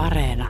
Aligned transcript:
Areena. 0.00 0.48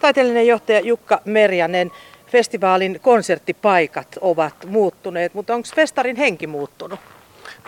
Taiteellinen 0.00 0.46
johtaja 0.46 0.80
Jukka 0.80 1.20
Merjanen, 1.24 1.90
festivaalin 2.26 3.00
konserttipaikat 3.02 4.08
ovat 4.20 4.54
muuttuneet, 4.66 5.34
mutta 5.34 5.54
onko 5.54 5.68
festarin 5.76 6.16
henki 6.16 6.46
muuttunut? 6.46 7.00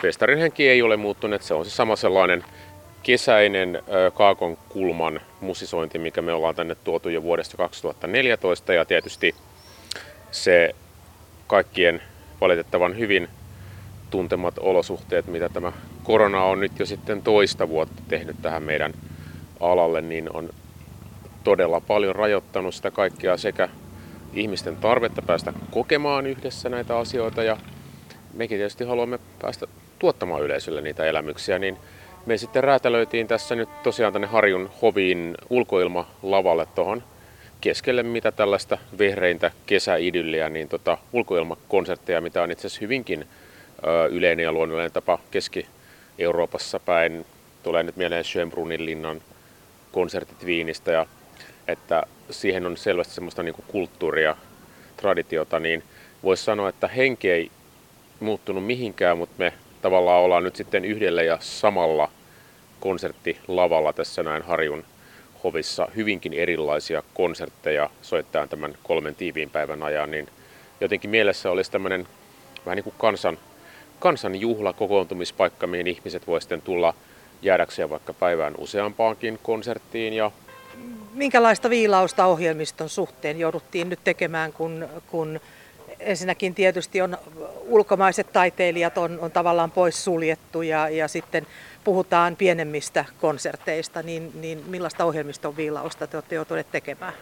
Festarin 0.01 0.39
henki 0.39 0.69
ei 0.69 0.81
ole 0.81 0.97
muuttunut, 0.97 1.41
se 1.41 1.53
on 1.53 1.65
se 1.65 1.71
sama 1.71 1.95
sellainen 1.95 2.43
kesäinen 3.03 3.83
Kaakon 4.13 4.57
kulman 4.69 5.21
musisointi, 5.41 5.99
mikä 5.99 6.21
me 6.21 6.33
ollaan 6.33 6.55
tänne 6.55 6.75
tuotu 6.75 7.09
jo 7.09 7.23
vuodesta 7.23 7.57
2014 7.57 8.73
ja 8.73 8.85
tietysti 8.85 9.35
se 10.31 10.75
kaikkien 11.47 12.01
valitettavan 12.41 12.97
hyvin 12.97 13.27
tuntemat 14.09 14.57
olosuhteet, 14.59 15.27
mitä 15.27 15.49
tämä 15.49 15.71
korona 16.03 16.43
on 16.43 16.59
nyt 16.59 16.79
jo 16.79 16.85
sitten 16.85 17.21
toista 17.21 17.69
vuotta 17.69 18.01
tehnyt 18.07 18.35
tähän 18.41 18.63
meidän 18.63 18.93
alalle, 19.59 20.01
niin 20.01 20.35
on 20.35 20.49
todella 21.43 21.81
paljon 21.81 22.15
rajoittanut 22.15 22.75
sitä 22.75 22.91
kaikkea 22.91 23.37
sekä 23.37 23.69
ihmisten 24.33 24.75
tarvetta 24.75 25.21
päästä 25.21 25.53
kokemaan 25.71 26.27
yhdessä 26.27 26.69
näitä 26.69 26.97
asioita 26.97 27.43
ja 27.43 27.57
mekin 28.33 28.57
tietysti 28.57 28.83
haluamme 28.83 29.19
päästä 29.41 29.67
tuottamaan 29.99 30.43
yleisölle 30.43 30.81
niitä 30.81 31.05
elämyksiä, 31.05 31.59
niin 31.59 31.77
me 32.25 32.37
sitten 32.37 32.63
räätälöitiin 32.63 33.27
tässä 33.27 33.55
nyt 33.55 33.69
tosiaan 33.83 34.13
tänne 34.13 34.27
Harjun 34.27 34.69
hoviin 34.81 35.37
ulkoilmalavalle 35.49 36.67
tuohon 36.75 37.03
keskelle 37.61 38.03
mitä 38.03 38.31
tällaista 38.31 38.77
vehreintä 38.97 39.51
kesäidylliä, 39.65 40.49
niin 40.49 40.69
tota, 40.69 40.97
ulkoilmakonsertteja, 41.13 42.21
mitä 42.21 42.43
on 42.43 42.51
itse 42.51 42.67
asiassa 42.67 42.81
hyvinkin 42.81 43.27
ö, 43.87 44.07
yleinen 44.07 44.43
ja 44.43 44.51
luonnollinen 44.51 44.91
tapa 44.91 45.19
Keski-Euroopassa 45.31 46.79
päin. 46.79 47.25
Tulee 47.63 47.83
nyt 47.83 47.95
mieleen 47.95 48.23
Schönbrunnin 48.23 48.85
linnan 48.85 49.21
konsertit 49.91 50.45
Viinistä 50.45 50.91
ja 50.91 51.05
että 51.67 52.03
siihen 52.29 52.65
on 52.65 52.77
selvästi 52.77 53.13
semmoista 53.13 53.43
niin 53.43 53.55
kuin 53.55 53.65
kulttuuria, 53.67 54.35
traditiota, 54.97 55.59
niin 55.59 55.83
voisi 56.23 56.43
sanoa, 56.43 56.69
että 56.69 56.87
henki 56.87 57.31
ei 57.31 57.51
muuttunut 58.19 58.65
mihinkään, 58.65 59.17
mutta 59.17 59.35
me 59.37 59.53
tavallaan 59.81 60.21
ollaan 60.21 60.43
nyt 60.43 60.55
sitten 60.55 60.85
yhdellä 60.85 61.23
ja 61.23 61.37
samalla 61.41 62.11
konserttilavalla 62.79 63.93
tässä 63.93 64.23
näin 64.23 64.43
Harjun 64.43 64.83
hovissa. 65.43 65.87
Hyvinkin 65.95 66.33
erilaisia 66.33 67.03
konsertteja 67.13 67.89
soittaa 68.01 68.47
tämän 68.47 68.77
kolmen 68.83 69.15
tiiviin 69.15 69.49
päivän 69.49 69.83
ajan, 69.83 70.11
niin 70.11 70.27
jotenkin 70.81 71.09
mielessä 71.09 71.51
olisi 71.51 71.71
tämmöinen 71.71 72.07
vähän 72.65 72.75
niin 72.75 72.83
kuin 72.83 72.95
kansan, 72.97 73.37
kansan 73.99 74.35
juhla, 74.35 74.73
kokoontumispaikka, 74.73 75.67
mihin 75.67 75.87
ihmiset 75.87 76.27
voi 76.27 76.41
sitten 76.41 76.61
tulla 76.61 76.93
jäädäkseen 77.41 77.89
vaikka 77.89 78.13
päivään 78.13 78.53
useampaankin 78.57 79.39
konserttiin 79.43 80.13
ja 80.13 80.31
Minkälaista 81.13 81.69
viilausta 81.69 82.25
ohjelmiston 82.25 82.89
suhteen 82.89 83.39
jouduttiin 83.39 83.89
nyt 83.89 83.99
tekemään, 84.03 84.53
kun, 84.53 84.87
kun 85.07 85.39
ensinnäkin 85.99 86.55
tietysti 86.55 87.01
on 87.01 87.17
ulkomaiset 87.67 88.33
taiteilijat 88.33 88.97
on, 88.97 89.19
on 89.21 89.31
tavallaan 89.31 89.71
pois 89.71 90.03
suljettu 90.03 90.61
ja, 90.61 90.89
ja 90.89 91.07
sitten 91.07 91.47
puhutaan 91.83 92.35
pienemmistä 92.35 93.05
konserteista, 93.21 94.03
niin, 94.03 94.31
niin 94.41 94.63
millaista 94.67 95.05
ohjelmiston 95.05 95.57
viilausta 95.57 96.07
te 96.07 96.17
olette 96.17 96.35
joutuneet 96.35 96.71
tekemään? 96.71 97.13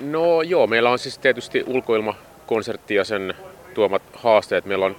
No 0.00 0.42
joo, 0.42 0.66
meillä 0.66 0.90
on 0.90 0.98
siis 0.98 1.18
tietysti 1.18 1.64
ulkoilmakonsertti 1.66 2.94
ja 2.94 3.04
sen 3.04 3.34
tuomat 3.74 4.02
haasteet. 4.12 4.64
Meillä 4.64 4.86
on 4.86 4.96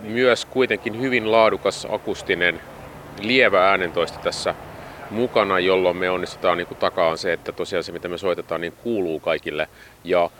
myös 0.00 0.44
kuitenkin 0.44 1.00
hyvin 1.00 1.32
laadukas 1.32 1.86
akustinen 1.90 2.60
lievä 3.20 3.68
äänentoista 3.68 4.18
tässä 4.18 4.54
mukana, 5.10 5.58
jolloin 5.58 5.96
me 5.96 6.10
onnistutaan 6.10 6.58
niin 6.58 6.66
kuin 6.66 6.78
takaan 6.78 7.18
se, 7.18 7.32
että 7.32 7.52
tosiaan 7.52 7.84
se 7.84 7.92
mitä 7.92 8.08
me 8.08 8.18
soitetaan 8.18 8.60
niin 8.60 8.72
kuuluu 8.72 9.20
kaikille. 9.20 9.68
Ja 10.04 10.30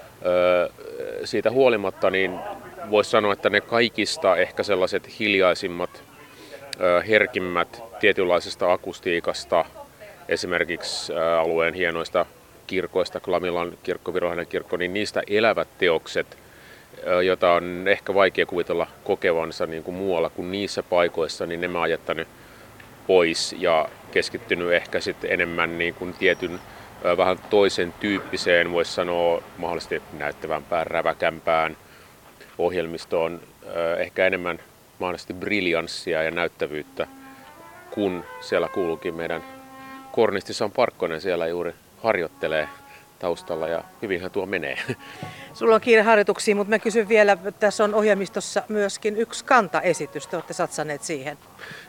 siitä 1.24 1.50
huolimatta 1.50 2.10
niin 2.10 2.38
voisi 2.90 3.10
sanoa, 3.10 3.32
että 3.32 3.50
ne 3.50 3.60
kaikista 3.60 4.36
ehkä 4.36 4.62
sellaiset 4.62 5.18
hiljaisimmat, 5.18 6.02
herkimmät 7.08 7.82
tietynlaisesta 8.00 8.72
akustiikasta, 8.72 9.64
esimerkiksi 10.28 11.12
alueen 11.40 11.74
hienoista 11.74 12.26
kirkoista, 12.66 13.20
Klamilan 13.20 13.72
kirkko, 13.82 14.14
Virohänen 14.14 14.46
kirkko, 14.46 14.76
niin 14.76 14.94
niistä 14.94 15.22
elävät 15.26 15.68
teokset, 15.78 16.38
jota 17.24 17.52
on 17.52 17.84
ehkä 17.88 18.14
vaikea 18.14 18.46
kuvitella 18.46 18.86
kokevansa 19.04 19.66
niin 19.66 19.82
kuin 19.82 19.94
muualla 19.94 20.30
kuin 20.30 20.52
niissä 20.52 20.82
paikoissa, 20.82 21.46
niin 21.46 21.60
ne 21.60 21.68
mä 21.68 21.78
oon 21.78 21.90
jättänyt 21.90 22.28
pois 23.06 23.54
ja 23.58 23.88
keskittynyt 24.10 24.72
ehkä 24.72 25.00
sitten 25.00 25.32
enemmän 25.32 25.78
niin 25.78 25.94
kuin 25.94 26.14
tietyn 26.18 26.60
vähän 27.16 27.38
toisen 27.50 27.94
tyyppiseen, 28.00 28.72
voisi 28.72 28.92
sanoa 28.92 29.42
mahdollisesti 29.58 30.02
näyttävämpään, 30.18 30.86
räväkämpään 30.86 31.76
ohjelmistoon, 32.58 33.40
ehkä 33.98 34.26
enemmän 34.26 34.58
mahdollisesti 34.98 35.34
briljanssia 35.34 36.22
ja 36.22 36.30
näyttävyyttä, 36.30 37.06
kun 37.90 38.24
siellä 38.40 38.68
kuuluukin 38.68 39.14
meidän 39.14 39.44
kornisti 40.12 40.54
San 40.54 40.72
Parkkonen 40.72 41.20
siellä 41.20 41.46
juuri 41.46 41.74
harjoittelee 42.02 42.68
taustalla 43.18 43.68
ja 43.68 43.84
hyvinhän 44.02 44.30
tuo 44.30 44.46
menee. 44.46 44.78
Sulla 45.54 45.74
on 45.74 45.80
kiire 45.80 46.02
harjoituksiin, 46.02 46.56
mutta 46.56 46.70
mä 46.70 46.78
kysyn 46.78 47.08
vielä, 47.08 47.36
tässä 47.60 47.84
on 47.84 47.94
ohjelmistossa 47.94 48.62
myöskin 48.68 49.16
yksi 49.16 49.44
kantaesitys, 49.44 50.26
te 50.26 50.36
olette 50.36 50.52
satsaneet 50.52 51.02
siihen. 51.02 51.38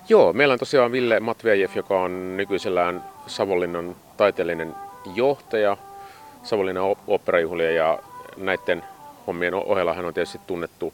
Joo, 0.09 0.33
meillä 0.33 0.51
on 0.53 0.59
tosiaan 0.59 0.91
Ville 0.91 1.19
Matvejev, 1.19 1.69
joka 1.75 2.01
on 2.01 2.37
nykyisellään 2.37 3.03
Savonlinnan 3.27 3.95
taiteellinen 4.17 4.75
johtaja, 5.15 5.77
Savonlinnan 6.43 6.95
operajuhlia 7.07 7.71
ja 7.71 7.99
näiden 8.37 8.83
hommien 9.27 9.53
ohella 9.53 9.93
hän 9.93 10.05
on 10.05 10.13
tietysti 10.13 10.39
tunnettu 10.47 10.93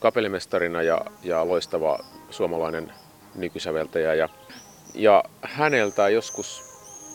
kapellimestarina 0.00 0.82
ja, 0.82 1.00
ja 1.22 1.48
loistava 1.48 1.98
suomalainen 2.30 2.92
nykysäveltäjä. 3.34 4.14
Ja, 4.14 4.28
ja 4.94 5.24
häneltä 5.42 6.08
joskus 6.08 6.67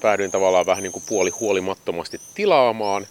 päädyin 0.04 0.32
tavallaan 0.32 0.66
vähän 0.66 0.84
niin 0.84 0.92
kuin 0.92 1.04
puoli 1.10 1.30
huolimattomasti 1.30 2.22
tilaamaan, 2.36 3.08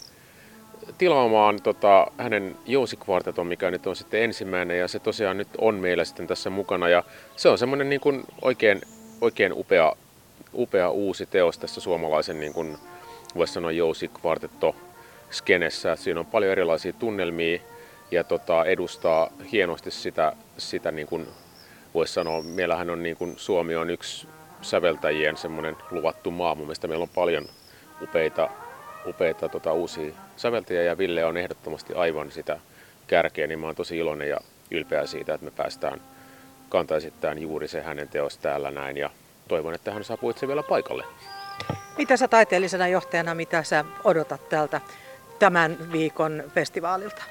tilaamaan 0.98 1.62
tota, 1.62 2.06
hänen 2.19 2.56
jousikvarteton, 2.66 3.47
mikä 3.47 3.70
nyt 3.70 3.86
on 3.86 3.97
sitten 3.97 4.22
ensimmäinen 4.22 4.78
ja 4.78 4.88
se 4.88 4.98
tosiaan 4.98 5.36
nyt 5.36 5.48
on 5.58 5.75
meillä 5.75 6.04
sitten 6.04 6.26
tässä 6.26 6.50
mukana 6.50 6.88
ja 6.88 7.04
se 7.36 7.48
on 7.48 7.58
semmoinen 7.58 7.88
niin 7.88 8.00
kuin 8.00 8.25
oikein, 8.42 8.81
oikein 9.20 9.52
upea, 9.52 9.92
upea 10.54 10.91
uusi 10.91 11.26
teos 11.26 11.58
tässä 11.58 11.81
suomalaisen 11.81 12.41
niin 12.41 12.52
kuin, 12.52 12.78
voisi 13.36 13.52
sanoa 13.52 13.72
jousikvartetto 13.72 14.76
skenessä. 15.31 15.97
Siinä 15.97 16.20
on 16.20 16.26
paljon 16.26 16.52
erilaisia 16.52 16.92
tunnelmia 16.92 17.60
ja 18.10 18.25
tota, 18.25 18.64
edustaa 18.64 19.31
hienosti 19.52 19.91
sitä, 19.91 20.32
sitä 20.58 20.91
niin 20.91 21.06
kuin 21.06 21.26
voisi 21.94 22.12
sanoa, 22.12 22.42
meillähän 22.42 22.91
on 22.91 23.02
niin 23.02 23.16
kuin, 23.16 23.34
Suomi 23.36 23.76
on 23.76 23.91
yksi 23.91 24.26
säveltäjien 24.62 25.36
semmoinen 25.36 25.76
luvattu 25.90 26.30
maa. 26.30 26.54
Mun 26.54 26.66
mielestä 26.66 26.88
meillä 26.88 27.02
on 27.02 27.08
paljon 27.08 27.48
upeita, 28.02 28.48
upeita 29.06 29.48
tota, 29.48 29.72
uusia 29.72 30.14
säveltäjiä 30.36 30.82
ja 30.82 30.98
Ville 30.98 31.24
on 31.24 31.36
ehdottomasti 31.36 31.94
aivan 31.94 32.30
sitä 32.30 32.58
kärkeä, 33.06 33.46
niin 33.46 33.58
mä 33.58 33.66
oon 33.66 33.74
tosi 33.74 33.98
iloinen 33.98 34.28
ja 34.28 34.38
ylpeä 34.70 35.06
siitä, 35.06 35.34
että 35.34 35.44
me 35.44 35.50
päästään 35.50 36.00
kantaisittämään 36.68 37.38
juuri 37.38 37.68
se 37.68 37.82
hänen 37.82 38.08
teos 38.08 38.38
täällä 38.38 38.70
näin 38.70 38.96
ja 38.96 39.10
toivon, 39.48 39.74
että 39.74 39.92
hän 39.92 40.04
saapuu 40.04 40.30
itse 40.30 40.48
vielä 40.48 40.62
paikalle. 40.62 41.04
Mitä 41.98 42.16
sä 42.16 42.28
taiteellisena 42.28 42.88
johtajana, 42.88 43.34
mitä 43.34 43.62
sä 43.62 43.84
odotat 44.04 44.48
tältä 44.48 44.80
tämän 45.38 45.92
viikon 45.92 46.44
festivaalilta? 46.54 47.22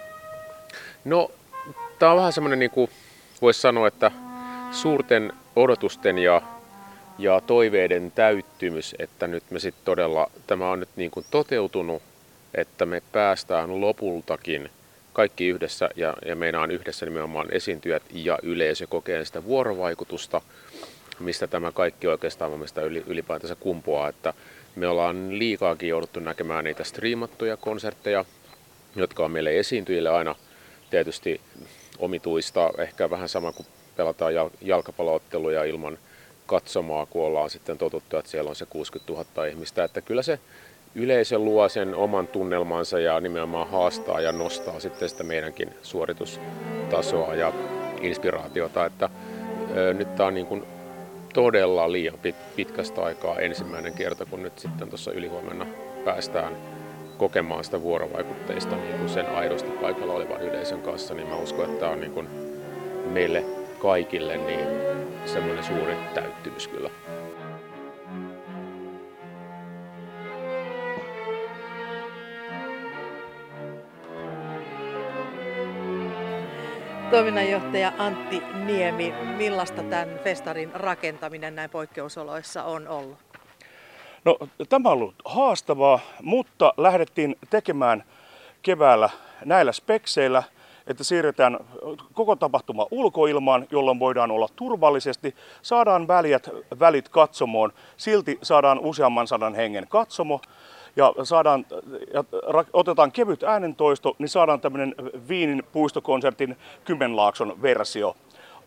No, 1.06 1.32
tää 2.00 2.12
on 2.12 2.18
vähän 2.18 2.34
semmoinen, 2.34 2.60
niin 2.60 2.72
kuin 2.72 2.90
voisi 3.42 3.62
sanoa, 3.62 3.88
että 3.88 4.12
suurten 4.72 5.34
odotusten 5.56 6.18
ja 6.18 6.42
ja 7.22 7.42
toiveiden 7.42 8.12
täyttymys, 8.12 8.96
että 9.00 9.28
nyt 9.28 9.44
me 9.50 9.60
sitten 9.60 9.86
todella, 9.86 10.32
tämä 10.48 10.72
on 10.72 10.80
nyt 10.80 10.90
niin 10.96 11.12
kuin 11.12 11.26
toteutunut, 11.32 12.02
että 12.54 12.86
me 12.86 13.02
päästään 13.12 13.82
lopultakin 13.82 14.70
kaikki 15.14 15.48
yhdessä 15.48 15.90
ja, 15.96 16.14
ja 16.26 16.36
meinaan 16.36 16.72
yhdessä 16.72 17.06
nimenomaan 17.06 17.48
esiintyjät 17.52 18.04
ja 18.14 18.40
yleisö 18.44 18.88
kokee 18.88 19.26
sitä 19.26 19.44
vuorovaikutusta, 19.44 20.42
mistä 21.20 21.48
tämä 21.48 21.72
kaikki 21.72 22.08
oikeastaan 22.08 22.52
mun 22.52 22.66
ylipäätänsä 23.08 23.56
kumpuaa, 23.56 24.10
että 24.10 24.34
me 24.76 24.88
ollaan 24.88 25.40
liikaakin 25.40 25.90
jouduttu 25.90 26.20
näkemään 26.20 26.64
niitä 26.64 26.84
striimattuja 26.84 27.58
konsertteja, 27.58 28.26
jotka 28.96 29.26
on 29.26 29.32
meille 29.32 29.60
esiintyjille 29.60 30.10
aina 30.10 30.36
tietysti 30.90 31.42
omituista, 32.00 32.72
ehkä 32.78 33.10
vähän 33.10 33.30
sama 33.30 33.52
kuin 33.52 33.68
pelataan 33.96 34.34
jalkapallootteluja 34.62 35.64
ilman 35.64 35.98
katsomaan, 36.52 37.08
kun 37.08 37.26
ollaan 37.26 37.50
sitten 37.50 37.78
totuttu, 37.78 38.18
että 38.18 38.32
siellä 38.32 38.50
on 38.50 38.56
se 38.56 38.66
60 38.66 39.14
000 39.14 39.46
ihmistä. 39.46 39.84
Että 39.84 40.02
kyllä 40.02 40.22
se 40.22 40.40
yleisö 40.96 41.38
luo 41.38 41.70
sen 41.70 41.96
oman 41.96 42.28
tunnelmansa 42.28 43.00
ja 43.00 43.20
nimenomaan 43.20 43.70
haastaa 43.70 44.22
ja 44.22 44.32
nostaa 44.32 44.80
sitten 44.80 45.10
sitä 45.10 45.24
meidänkin 45.24 45.70
suoritustasoa 45.82 47.36
ja 47.36 47.54
inspiraatiota. 48.02 48.86
Että, 48.86 49.10
nyt 49.94 50.16
tämä 50.16 50.28
on 50.28 50.34
niin 50.34 50.46
kuin 50.46 50.64
todella 51.34 51.92
liian 51.92 52.20
pit, 52.22 52.36
pitkästä 52.56 53.02
aikaa 53.02 53.40
ensimmäinen 53.40 53.94
kerta, 53.94 54.26
kun 54.26 54.44
nyt 54.44 54.60
sitten 54.60 54.90
tuossa 54.90 55.12
ylihuomenna 55.12 55.66
päästään 56.06 56.58
kokemaan 57.18 57.64
sitä 57.64 57.82
vuorovaikutteista 57.82 58.76
niin 58.76 58.98
kuin 58.98 59.10
sen 59.10 59.36
aidosti 59.36 59.72
paikalla 59.72 60.14
olevan 60.14 60.42
yleisön 60.42 60.82
kanssa, 60.82 61.14
niin 61.14 61.28
mä 61.28 61.36
uskon, 61.36 61.66
että 61.66 61.80
tämä 61.80 61.92
on 61.92 62.02
niin 62.02 62.14
kuin 62.14 62.28
meille 63.06 63.61
kaikille 63.82 64.38
niin 64.38 64.68
semmoinen 65.26 65.64
suuri 65.64 65.96
täyttymys 66.14 66.68
kyllä. 66.68 66.90
Toiminnanjohtaja 77.12 77.92
Antti 77.98 78.42
Niemi, 78.66 79.14
millaista 79.38 79.84
tämän 79.84 80.20
festarin 80.24 80.72
rakentaminen 80.74 81.56
näin 81.56 81.70
poikkeusoloissa 81.70 82.64
on 82.64 82.88
ollut? 82.88 83.18
No, 84.26 84.38
tämä 84.70 84.90
on 84.90 84.94
ollut 84.94 85.16
haastavaa, 85.26 86.00
mutta 86.22 86.74
lähdettiin 86.78 87.36
tekemään 87.50 88.04
keväällä 88.62 89.10
näillä 89.46 89.72
spekseillä, 89.72 90.44
että 90.88 91.04
siirretään 91.04 91.60
koko 92.14 92.36
tapahtuma 92.36 92.88
ulkoilmaan, 92.92 93.68
jolloin 93.72 94.00
voidaan 94.00 94.32
olla 94.32 94.48
turvallisesti, 94.56 95.36
saadaan 95.62 96.08
väliät, 96.08 96.50
välit 96.80 97.10
katsomoon, 97.10 97.74
silti 97.98 98.40
saadaan 98.42 98.80
useamman 98.80 99.28
sadan 99.28 99.56
hengen 99.56 99.88
katsomo, 99.88 100.42
ja, 100.96 101.14
saadaan, 101.24 101.66
ja 102.14 102.24
otetaan 102.74 103.12
kevyt 103.12 103.44
äänentoisto, 103.44 104.16
niin 104.20 104.30
saadaan 104.30 104.62
tämmöinen 104.62 104.96
Viinin 105.28 105.64
puistokonsertin 105.72 106.58
Kymenlaakson 106.86 107.62
versio 107.62 108.16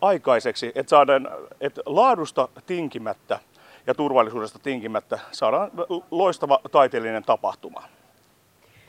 aikaiseksi, 0.01 0.71
että 0.75 0.89
saadaan 0.89 1.29
että 1.61 1.81
laadusta 1.85 2.47
tinkimättä 2.65 3.39
ja 3.87 3.93
turvallisuudesta 3.93 4.59
tinkimättä 4.59 5.19
saadaan 5.31 5.71
loistava 6.11 6.59
taiteellinen 6.71 7.23
tapahtuma. 7.23 7.83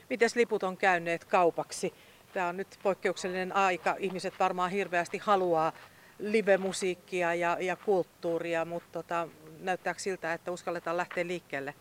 Miten 0.09 0.29
liput 0.35 0.63
on 0.63 0.77
käyneet 0.77 1.25
kaupaksi? 1.25 1.93
Tämä 2.37 2.49
on 2.49 2.57
nyt 2.57 2.79
poikkeuksellinen 2.83 3.55
aika. 3.55 3.95
Ihmiset 3.99 4.33
varmaan 4.39 4.71
hirveästi 4.71 5.17
haluaa 5.17 5.71
live-musiikkia 6.19 7.33
ja, 7.33 7.57
ja 7.59 7.75
kulttuuria, 7.75 8.65
mutta 8.65 8.89
tota, 8.91 9.27
näyttääkö 9.59 9.99
siltä, 9.99 10.33
että 10.33 10.51
uskalletaan 10.51 10.97
lähteä 10.97 11.27
liikkeelle? 11.27 11.73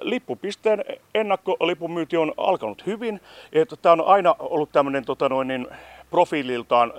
Lippupisteen 0.00 0.84
ennakkolipumyynti 1.14 2.16
on 2.16 2.34
alkanut 2.36 2.86
hyvin. 2.86 3.20
Että 3.52 3.76
tämä 3.76 3.92
on 3.92 4.06
aina 4.06 4.36
ollut 4.38 4.72
tämmöinen 4.72 5.04
tota 5.04 5.28
noin, 5.28 5.48
niin, 5.48 5.66
profiililtaan 6.10 6.92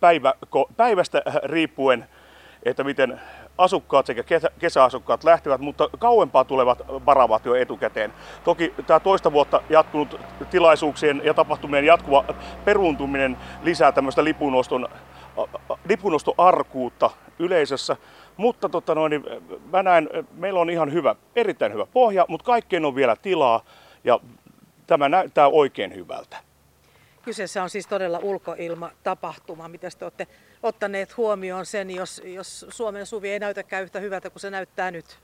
päivä, 0.00 0.34
päivästä 0.76 1.22
riippuen, 1.44 2.08
että 2.62 2.84
miten 2.84 3.20
asukkaat 3.58 4.06
sekä 4.06 4.24
kesäasukkaat 4.58 5.24
lähtevät, 5.24 5.60
mutta 5.60 5.88
kauempaa 5.98 6.44
tulevat 6.44 6.82
varavat 7.06 7.44
jo 7.44 7.54
etukäteen. 7.54 8.12
Toki 8.44 8.74
tämä 8.86 9.00
toista 9.00 9.32
vuotta 9.32 9.60
jatkunut 9.68 10.20
tilaisuuksien 10.50 11.22
ja 11.24 11.34
tapahtumien 11.34 11.84
jatkuva 11.84 12.24
peruuntuminen 12.64 13.36
lisää 13.62 13.92
tämmöistä 13.92 14.24
lipunoston, 14.24 14.88
lipunostoarkuutta 15.88 17.10
yleisössä, 17.38 17.96
mutta 18.36 18.68
tota 18.68 18.94
noin, 18.94 19.24
mä 19.72 19.82
näen, 19.82 20.08
meillä 20.34 20.60
on 20.60 20.70
ihan 20.70 20.92
hyvä, 20.92 21.14
erittäin 21.36 21.72
hyvä 21.72 21.86
pohja, 21.86 22.24
mutta 22.28 22.44
kaikkeen 22.44 22.84
on 22.84 22.94
vielä 22.94 23.16
tilaa 23.16 23.64
ja 24.04 24.20
tämä 24.86 25.08
näyttää 25.08 25.48
oikein 25.48 25.94
hyvältä. 25.94 26.51
Kyseessä 27.22 27.62
on 27.62 27.70
siis 27.70 27.86
todella 27.86 28.18
ulkoilmatapahtuma. 28.22 29.68
Miten 29.68 29.90
te 29.98 30.04
olette 30.04 30.26
ottaneet 30.62 31.16
huomioon 31.16 31.66
sen, 31.66 31.90
jos, 31.90 32.22
jos 32.24 32.66
Suomen 32.68 33.06
suvi 33.06 33.30
ei 33.30 33.38
näytäkään 33.38 33.82
yhtä 33.82 34.00
hyvältä 34.00 34.30
kuin 34.30 34.40
se 34.40 34.50
näyttää 34.50 34.90
nyt? 34.90 35.18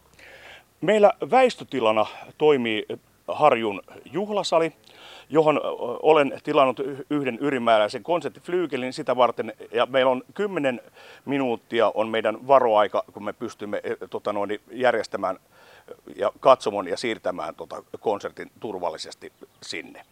Meillä 0.80 1.12
väistötilana 1.30 2.06
toimii 2.38 2.86
Harjun 3.28 3.82
juhlasali, 4.12 4.72
johon 5.28 5.60
olen 6.02 6.40
tilannut 6.44 6.80
yhden 7.10 7.38
ylimääräisen 7.38 8.02
konserttiflyykelin 8.02 8.92
sitä 8.92 9.16
varten. 9.16 9.52
Ja 9.72 9.86
meillä 9.86 10.10
on 10.10 10.22
10 10.34 10.80
minuuttia 11.24 11.92
on 11.94 12.08
meidän 12.08 12.46
varoaika, 12.46 13.04
kun 13.12 13.24
me 13.24 13.32
pystymme 13.32 13.82
tota 14.10 14.32
noin, 14.32 14.60
järjestämään 14.72 15.38
ja 16.16 16.32
katsomon 16.40 16.88
ja 16.88 16.96
siirtämään 16.96 17.54
tota 17.54 17.82
konsertin 18.00 18.50
turvallisesti 18.60 19.32
sinne. 19.62 20.04